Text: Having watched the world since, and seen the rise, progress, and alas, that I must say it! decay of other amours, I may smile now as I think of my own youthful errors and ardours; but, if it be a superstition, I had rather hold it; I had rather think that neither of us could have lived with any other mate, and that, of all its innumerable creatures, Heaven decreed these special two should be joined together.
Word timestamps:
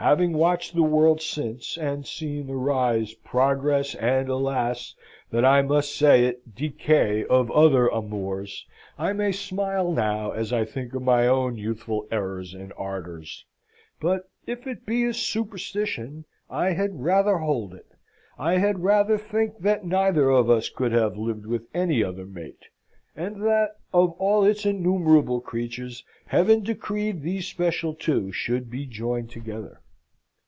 Having 0.00 0.34
watched 0.34 0.76
the 0.76 0.82
world 0.84 1.20
since, 1.20 1.76
and 1.76 2.06
seen 2.06 2.46
the 2.46 2.54
rise, 2.54 3.14
progress, 3.14 3.96
and 3.96 4.28
alas, 4.28 4.94
that 5.32 5.44
I 5.44 5.60
must 5.60 5.92
say 5.92 6.24
it! 6.24 6.54
decay 6.54 7.24
of 7.24 7.50
other 7.50 7.88
amours, 7.88 8.64
I 8.96 9.12
may 9.12 9.32
smile 9.32 9.90
now 9.90 10.30
as 10.30 10.52
I 10.52 10.64
think 10.64 10.94
of 10.94 11.02
my 11.02 11.26
own 11.26 11.56
youthful 11.58 12.06
errors 12.12 12.54
and 12.54 12.72
ardours; 12.76 13.44
but, 14.00 14.30
if 14.46 14.68
it 14.68 14.86
be 14.86 15.04
a 15.04 15.12
superstition, 15.12 16.24
I 16.48 16.74
had 16.74 17.00
rather 17.02 17.38
hold 17.38 17.74
it; 17.74 17.88
I 18.38 18.58
had 18.58 18.84
rather 18.84 19.18
think 19.18 19.58
that 19.58 19.84
neither 19.84 20.30
of 20.30 20.48
us 20.48 20.68
could 20.70 20.92
have 20.92 21.16
lived 21.16 21.44
with 21.44 21.66
any 21.74 22.04
other 22.04 22.24
mate, 22.24 22.66
and 23.16 23.42
that, 23.42 23.70
of 23.92 24.12
all 24.20 24.44
its 24.44 24.64
innumerable 24.64 25.40
creatures, 25.40 26.04
Heaven 26.26 26.62
decreed 26.62 27.20
these 27.20 27.48
special 27.48 27.94
two 27.96 28.30
should 28.30 28.70
be 28.70 28.86
joined 28.86 29.30
together. 29.30 29.80